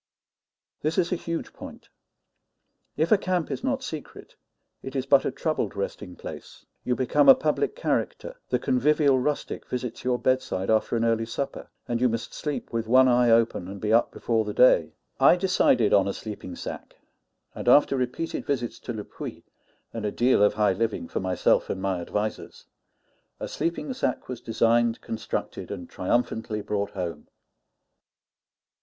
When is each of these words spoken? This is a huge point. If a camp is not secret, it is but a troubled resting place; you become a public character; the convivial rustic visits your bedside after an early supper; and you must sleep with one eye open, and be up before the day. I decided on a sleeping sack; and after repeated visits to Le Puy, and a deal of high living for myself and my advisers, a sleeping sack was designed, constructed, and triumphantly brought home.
This 0.81 0.97
is 0.97 1.11
a 1.11 1.15
huge 1.15 1.53
point. 1.53 1.89
If 2.97 3.11
a 3.11 3.19
camp 3.19 3.51
is 3.51 3.63
not 3.63 3.83
secret, 3.83 4.33
it 4.81 4.95
is 4.95 5.05
but 5.05 5.25
a 5.25 5.31
troubled 5.31 5.75
resting 5.75 6.15
place; 6.15 6.65
you 6.83 6.95
become 6.95 7.29
a 7.29 7.35
public 7.35 7.75
character; 7.75 8.37
the 8.49 8.57
convivial 8.57 9.19
rustic 9.19 9.67
visits 9.67 10.03
your 10.03 10.17
bedside 10.17 10.71
after 10.71 10.95
an 10.95 11.05
early 11.05 11.27
supper; 11.27 11.69
and 11.87 12.01
you 12.01 12.09
must 12.09 12.33
sleep 12.33 12.73
with 12.73 12.87
one 12.87 13.07
eye 13.07 13.29
open, 13.29 13.67
and 13.67 13.79
be 13.79 13.93
up 13.93 14.11
before 14.11 14.43
the 14.43 14.55
day. 14.55 14.93
I 15.19 15.35
decided 15.35 15.93
on 15.93 16.07
a 16.07 16.13
sleeping 16.13 16.55
sack; 16.55 16.95
and 17.53 17.67
after 17.69 17.95
repeated 17.95 18.43
visits 18.43 18.79
to 18.79 18.93
Le 18.93 19.03
Puy, 19.03 19.43
and 19.93 20.03
a 20.03 20.11
deal 20.11 20.41
of 20.41 20.55
high 20.55 20.73
living 20.73 21.07
for 21.09 21.19
myself 21.19 21.69
and 21.69 21.79
my 21.79 22.01
advisers, 22.01 22.65
a 23.39 23.47
sleeping 23.47 23.93
sack 23.93 24.27
was 24.27 24.41
designed, 24.41 24.99
constructed, 25.01 25.69
and 25.69 25.91
triumphantly 25.91 26.61
brought 26.61 26.89
home. 26.89 27.27